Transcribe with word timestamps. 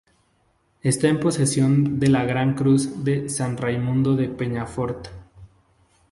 Está 0.81 1.09
en 1.09 1.19
posesión 1.19 1.99
de 1.99 2.07
la 2.07 2.25
Gran 2.25 2.55
Cruz 2.55 3.03
de 3.03 3.29
San 3.29 3.55
Raimundo 3.55 4.15
de 4.15 4.29
Peñafort. 4.29 5.09